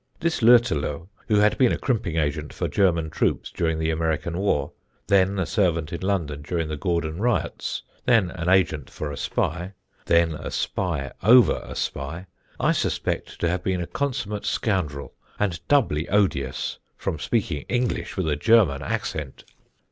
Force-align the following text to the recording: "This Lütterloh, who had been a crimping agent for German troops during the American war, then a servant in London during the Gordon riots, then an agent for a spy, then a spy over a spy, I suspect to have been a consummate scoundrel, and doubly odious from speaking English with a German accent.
"This 0.19 0.39
Lütterloh, 0.39 1.09
who 1.27 1.35
had 1.35 1.59
been 1.59 1.71
a 1.71 1.77
crimping 1.77 2.15
agent 2.15 2.53
for 2.53 2.67
German 2.67 3.11
troops 3.11 3.51
during 3.51 3.77
the 3.77 3.91
American 3.91 4.39
war, 4.39 4.71
then 5.09 5.37
a 5.37 5.45
servant 5.45 5.93
in 5.93 6.01
London 6.01 6.41
during 6.41 6.69
the 6.69 6.75
Gordon 6.75 7.17
riots, 7.21 7.83
then 8.05 8.31
an 8.31 8.49
agent 8.49 8.89
for 8.89 9.11
a 9.11 9.15
spy, 9.15 9.73
then 10.07 10.33
a 10.33 10.49
spy 10.49 11.11
over 11.21 11.61
a 11.63 11.75
spy, 11.75 12.25
I 12.59 12.71
suspect 12.71 13.39
to 13.41 13.49
have 13.49 13.63
been 13.63 13.79
a 13.79 13.85
consummate 13.85 14.47
scoundrel, 14.47 15.13
and 15.37 15.59
doubly 15.67 16.09
odious 16.09 16.79
from 16.97 17.19
speaking 17.19 17.61
English 17.69 18.17
with 18.17 18.27
a 18.27 18.35
German 18.35 18.81
accent. 18.81 19.43